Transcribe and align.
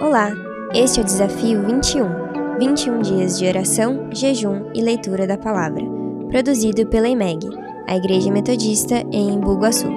Olá, 0.00 0.30
este 0.74 1.00
é 1.00 1.02
o 1.02 1.06
Desafio 1.06 1.66
21. 1.66 2.58
21 2.58 3.00
dias 3.00 3.38
de 3.38 3.46
oração, 3.46 4.10
jejum 4.12 4.70
e 4.74 4.82
leitura 4.82 5.26
da 5.26 5.38
palavra. 5.38 5.82
Produzido 6.28 6.86
pela 6.86 7.08
IMEG, 7.08 7.48
a 7.86 7.96
Igreja 7.96 8.30
Metodista 8.30 8.96
em 9.10 9.40
Bugaçu. 9.40 9.88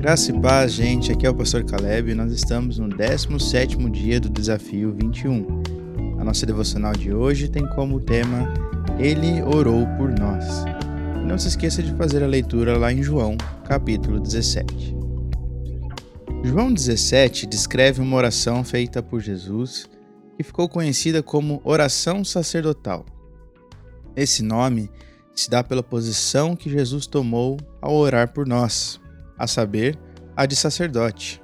Graça 0.00 0.32
e 0.32 0.40
paz, 0.40 0.72
gente. 0.72 1.12
Aqui 1.12 1.24
é 1.24 1.30
o 1.30 1.34
Pastor 1.34 1.64
Caleb 1.64 2.10
e 2.10 2.14
nós 2.14 2.32
estamos 2.32 2.80
no 2.80 2.88
17º 2.88 3.90
dia 3.90 4.18
do 4.18 4.28
Desafio 4.28 4.92
21. 5.00 5.46
A 6.18 6.24
nossa 6.24 6.44
devocional 6.44 6.94
de 6.94 7.14
hoje 7.14 7.48
tem 7.48 7.64
como 7.76 8.00
tema 8.00 8.52
Ele 8.98 9.40
orou 9.42 9.86
por 9.96 10.08
nós. 10.18 10.64
Não 11.24 11.38
se 11.38 11.46
esqueça 11.46 11.80
de 11.80 11.92
fazer 11.94 12.24
a 12.24 12.26
leitura 12.26 12.76
lá 12.76 12.92
em 12.92 13.02
João, 13.02 13.36
capítulo 13.64 14.18
17. 14.18 14.95
João 16.48 16.72
17 16.72 17.44
descreve 17.44 18.00
uma 18.00 18.16
oração 18.16 18.62
feita 18.62 19.02
por 19.02 19.20
Jesus 19.20 19.90
que 20.36 20.44
ficou 20.44 20.68
conhecida 20.68 21.20
como 21.20 21.60
oração 21.64 22.24
sacerdotal. 22.24 23.04
Esse 24.14 24.44
nome 24.44 24.88
se 25.34 25.50
dá 25.50 25.64
pela 25.64 25.82
posição 25.82 26.54
que 26.54 26.70
Jesus 26.70 27.04
tomou 27.08 27.56
ao 27.82 27.96
orar 27.96 28.32
por 28.32 28.46
nós, 28.46 29.00
a 29.36 29.48
saber, 29.48 29.98
a 30.36 30.46
de 30.46 30.54
sacerdote. 30.54 31.42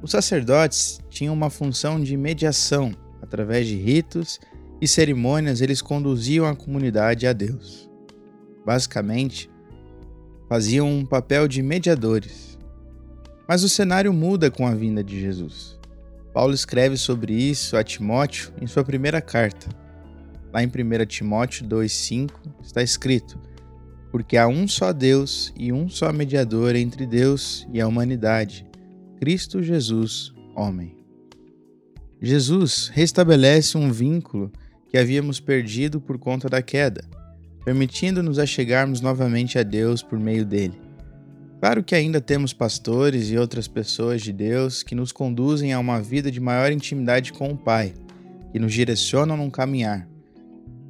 Os 0.00 0.12
sacerdotes 0.12 1.00
tinham 1.10 1.34
uma 1.34 1.50
função 1.50 2.00
de 2.00 2.16
mediação, 2.16 2.92
através 3.20 3.66
de 3.66 3.74
ritos 3.74 4.38
e 4.80 4.86
cerimônias, 4.86 5.60
eles 5.60 5.82
conduziam 5.82 6.46
a 6.46 6.54
comunidade 6.54 7.26
a 7.26 7.32
Deus. 7.32 7.90
Basicamente, 8.64 9.50
faziam 10.48 10.88
um 10.88 11.04
papel 11.04 11.48
de 11.48 11.60
mediadores. 11.60 12.55
Mas 13.48 13.62
o 13.62 13.68
cenário 13.68 14.12
muda 14.12 14.50
com 14.50 14.66
a 14.66 14.74
vinda 14.74 15.04
de 15.04 15.20
Jesus. 15.20 15.78
Paulo 16.32 16.52
escreve 16.52 16.96
sobre 16.96 17.32
isso 17.32 17.76
a 17.76 17.84
Timóteo 17.84 18.52
em 18.60 18.66
sua 18.66 18.84
primeira 18.84 19.20
carta. 19.20 19.68
Lá 20.52 20.62
em 20.62 20.66
1 20.66 21.06
Timóteo 21.06 21.66
2,5 21.66 22.30
está 22.62 22.82
escrito: 22.82 23.38
Porque 24.10 24.36
há 24.36 24.48
um 24.48 24.66
só 24.66 24.92
Deus 24.92 25.52
e 25.56 25.72
um 25.72 25.88
só 25.88 26.12
mediador 26.12 26.74
entre 26.74 27.06
Deus 27.06 27.66
e 27.72 27.80
a 27.80 27.86
humanidade, 27.86 28.66
Cristo 29.18 29.62
Jesus, 29.62 30.32
homem. 30.54 30.96
Jesus 32.20 32.88
restabelece 32.88 33.78
um 33.78 33.92
vínculo 33.92 34.50
que 34.88 34.98
havíamos 34.98 35.38
perdido 35.38 36.00
por 36.00 36.18
conta 36.18 36.48
da 36.48 36.62
queda, 36.62 37.04
permitindo-nos 37.64 38.38
achegarmos 38.38 39.00
novamente 39.00 39.58
a 39.58 39.62
Deus 39.62 40.02
por 40.02 40.18
meio 40.18 40.44
dele. 40.44 40.85
Claro 41.66 41.82
que 41.82 41.96
ainda 41.96 42.20
temos 42.20 42.52
pastores 42.52 43.28
e 43.28 43.36
outras 43.36 43.66
pessoas 43.66 44.22
de 44.22 44.32
Deus 44.32 44.84
que 44.84 44.94
nos 44.94 45.10
conduzem 45.10 45.72
a 45.72 45.80
uma 45.80 46.00
vida 46.00 46.30
de 46.30 46.38
maior 46.38 46.70
intimidade 46.70 47.32
com 47.32 47.50
o 47.50 47.56
Pai, 47.56 47.92
que 48.52 48.58
nos 48.60 48.72
direcionam 48.72 49.36
num 49.36 49.50
caminhar. 49.50 50.08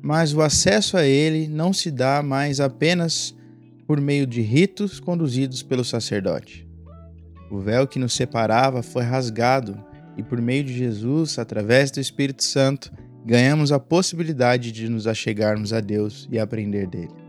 Mas 0.03 0.35
o 0.35 0.43
acesso 0.43 0.99
a 0.99 1.07
Ele 1.07 1.49
não 1.49 1.73
se 1.73 1.91
dá 1.91 2.23
mais 2.23 2.61
apenas 2.61 3.35
por 3.87 3.99
meio 3.99 4.27
de 4.27 4.43
ritos 4.43 5.01
conduzidos 5.01 5.63
pelo 5.63 5.83
sacerdote. 5.83 6.69
O 7.51 7.59
véu 7.59 7.87
que 7.87 7.99
nos 7.99 8.13
separava 8.13 8.83
foi 8.83 9.03
rasgado 9.03 9.83
e, 10.15 10.23
por 10.23 10.43
meio 10.43 10.63
de 10.63 10.75
Jesus, 10.75 11.39
através 11.39 11.91
do 11.91 12.01
Espírito 12.01 12.45
Santo, 12.45 12.93
ganhamos 13.25 13.73
a 13.73 13.81
possibilidade 13.81 14.71
de 14.73 14.91
nos 14.91 15.07
achegarmos 15.07 15.73
a 15.73 15.81
Deus 15.81 16.29
e 16.31 16.39
aprender 16.39 16.87
dele. 16.87 17.26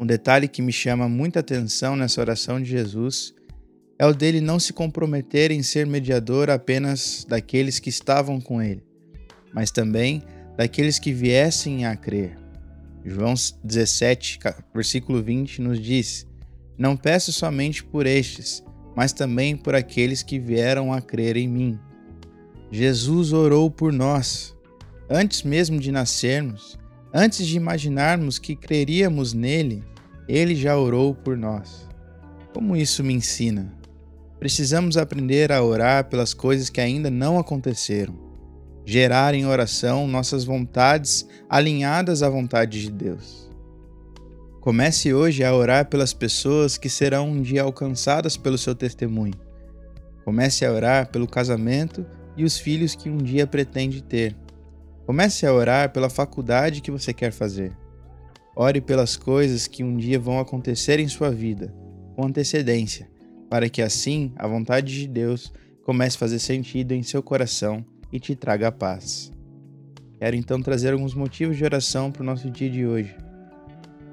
Um 0.00 0.06
detalhe 0.06 0.48
que 0.48 0.62
me 0.62 0.72
chama 0.72 1.10
muita 1.10 1.40
atenção 1.40 1.94
nessa 1.94 2.22
oração 2.22 2.58
de 2.58 2.70
Jesus 2.70 3.34
é 3.98 4.06
o 4.06 4.14
dele 4.14 4.40
não 4.40 4.58
se 4.58 4.72
comprometer 4.72 5.50
em 5.50 5.62
ser 5.62 5.86
mediador 5.86 6.48
apenas 6.48 7.26
daqueles 7.28 7.78
que 7.78 7.90
estavam 7.90 8.40
com 8.40 8.62
ele, 8.62 8.82
mas 9.52 9.70
também 9.70 10.22
daqueles 10.56 10.98
que 10.98 11.12
viessem 11.12 11.84
a 11.84 11.94
crer. 11.94 12.38
João 13.04 13.34
17, 13.62 14.38
versículo 14.74 15.22
20 15.22 15.60
nos 15.60 15.78
diz: 15.78 16.26
Não 16.78 16.96
peço 16.96 17.30
somente 17.30 17.84
por 17.84 18.06
estes, 18.06 18.64
mas 18.96 19.12
também 19.12 19.54
por 19.54 19.74
aqueles 19.74 20.22
que 20.22 20.38
vieram 20.38 20.94
a 20.94 21.02
crer 21.02 21.36
em 21.36 21.46
mim. 21.46 21.78
Jesus 22.70 23.34
orou 23.34 23.70
por 23.70 23.92
nós. 23.92 24.56
Antes 25.10 25.42
mesmo 25.42 25.78
de 25.78 25.92
nascermos, 25.92 26.78
antes 27.12 27.46
de 27.46 27.56
imaginarmos 27.56 28.38
que 28.38 28.54
creríamos 28.56 29.32
nele, 29.32 29.84
ele 30.28 30.54
já 30.54 30.76
orou 30.76 31.14
por 31.14 31.36
nós. 31.36 31.88
Como 32.54 32.76
isso 32.76 33.02
me 33.02 33.14
ensina? 33.14 33.72
Precisamos 34.38 34.96
aprender 34.96 35.52
a 35.52 35.62
orar 35.62 36.08
pelas 36.08 36.32
coisas 36.32 36.70
que 36.70 36.80
ainda 36.80 37.10
não 37.10 37.38
aconteceram. 37.38 38.14
Gerar 38.86 39.34
em 39.34 39.44
oração 39.44 40.08
nossas 40.08 40.44
vontades 40.44 41.26
alinhadas 41.48 42.22
à 42.22 42.30
vontade 42.30 42.80
de 42.80 42.90
Deus. 42.90 43.50
Comece 44.60 45.12
hoje 45.12 45.44
a 45.44 45.54
orar 45.54 45.86
pelas 45.86 46.12
pessoas 46.12 46.76
que 46.76 46.88
serão 46.88 47.28
um 47.28 47.42
dia 47.42 47.62
alcançadas 47.62 48.36
pelo 48.36 48.58
seu 48.58 48.74
testemunho. 48.74 49.34
Comece 50.24 50.64
a 50.64 50.72
orar 50.72 51.10
pelo 51.10 51.26
casamento 51.26 52.04
e 52.36 52.44
os 52.44 52.58
filhos 52.58 52.94
que 52.94 53.08
um 53.08 53.18
dia 53.18 53.46
pretende 53.46 54.02
ter. 54.02 54.36
Comece 55.10 55.44
a 55.44 55.52
orar 55.52 55.92
pela 55.92 56.08
faculdade 56.08 56.80
que 56.80 56.88
você 56.88 57.12
quer 57.12 57.32
fazer. 57.32 57.76
Ore 58.54 58.80
pelas 58.80 59.16
coisas 59.16 59.66
que 59.66 59.82
um 59.82 59.96
dia 59.96 60.20
vão 60.20 60.38
acontecer 60.38 61.00
em 61.00 61.08
sua 61.08 61.32
vida, 61.32 61.74
com 62.14 62.26
antecedência, 62.26 63.10
para 63.50 63.68
que 63.68 63.82
assim 63.82 64.32
a 64.36 64.46
vontade 64.46 64.94
de 64.94 65.08
Deus 65.08 65.52
comece 65.82 66.14
a 66.14 66.20
fazer 66.20 66.38
sentido 66.38 66.92
em 66.92 67.02
seu 67.02 67.24
coração 67.24 67.84
e 68.12 68.20
te 68.20 68.36
traga 68.36 68.70
paz. 68.70 69.32
Quero 70.16 70.36
então 70.36 70.62
trazer 70.62 70.92
alguns 70.92 71.12
motivos 71.12 71.56
de 71.56 71.64
oração 71.64 72.12
para 72.12 72.22
o 72.22 72.26
nosso 72.26 72.48
dia 72.48 72.70
de 72.70 72.86
hoje. 72.86 73.12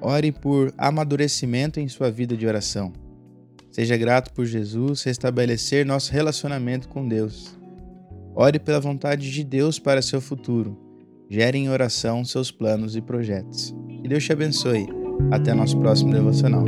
Ore 0.00 0.32
por 0.32 0.74
amadurecimento 0.76 1.78
em 1.78 1.86
sua 1.86 2.10
vida 2.10 2.36
de 2.36 2.44
oração. 2.44 2.92
Seja 3.70 3.96
grato 3.96 4.32
por 4.32 4.44
Jesus 4.44 5.04
restabelecer 5.04 5.86
nosso 5.86 6.12
relacionamento 6.12 6.88
com 6.88 7.06
Deus. 7.06 7.56
Ore 8.34 8.58
pela 8.58 8.80
vontade 8.80 9.30
de 9.30 9.44
Deus 9.44 9.78
para 9.78 10.02
seu 10.02 10.20
futuro. 10.20 10.87
Gere 11.30 11.58
em 11.58 11.68
oração 11.68 12.24
seus 12.24 12.50
planos 12.50 12.96
e 12.96 13.02
projetos. 13.02 13.74
Que 14.02 14.08
Deus 14.08 14.24
te 14.24 14.32
abençoe. 14.32 14.86
Até 15.30 15.52
nosso 15.52 15.78
próximo 15.78 16.10
devocional. 16.10 16.64